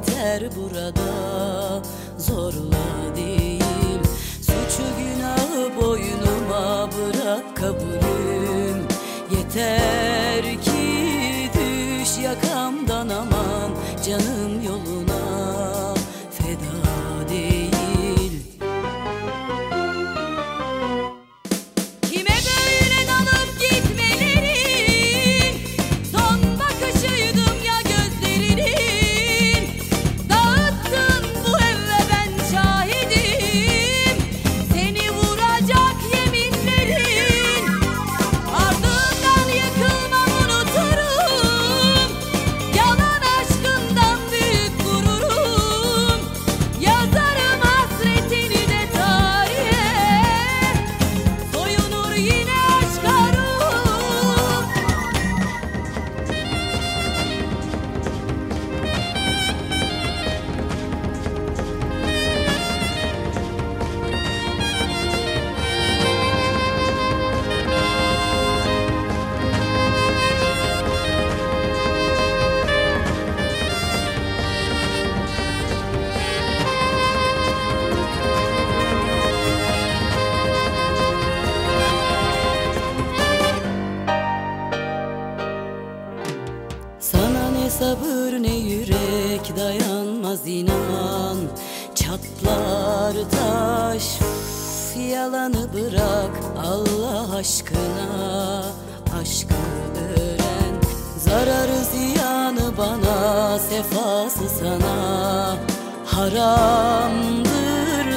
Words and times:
biter 0.00 0.42
burada. 0.56 1.82
Zorla 2.18 3.16
değil 3.16 4.00
suçu 4.42 4.82
günahı 4.98 5.80
boynuma 5.80 6.88
bırak 6.92 7.56
kabulüm. 7.56 8.86
Yeter 9.30 10.42
ki 10.62 11.50
düş 11.54 12.18
yakamdan 12.24 13.08
aman 13.08 13.70
canım 14.06 14.39
sabır 87.90 88.42
ne 88.42 88.56
yürek 88.56 89.56
dayanmaz 89.56 90.46
inan. 90.46 91.36
Çatlar 91.94 93.14
taş 93.30 94.18
yalanı 95.10 95.72
bırak 95.72 96.30
Allah 96.66 97.36
aşkına. 97.36 98.64
Aşkı 99.20 99.54
öğren 100.16 100.74
zararı 101.18 101.84
ziyanı 101.92 102.76
bana 102.78 103.58
Sefası 103.58 104.48
sana. 104.60 105.56
Haramdır 106.06 107.50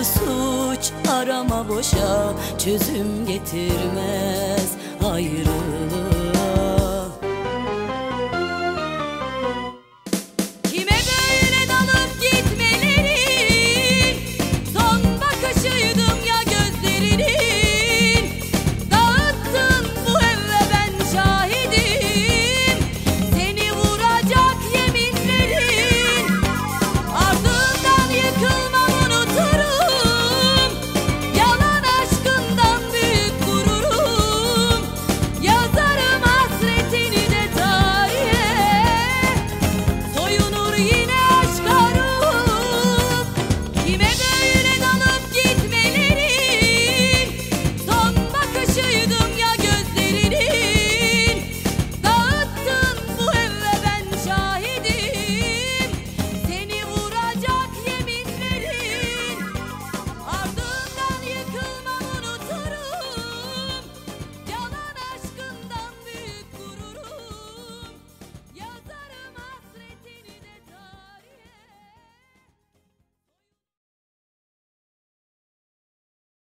suç 0.03 0.91
Arama 1.11 1.69
boşa 1.69 2.33
çözüm 2.57 3.25
getirmez 3.27 4.71
ayrılık 5.11 6.12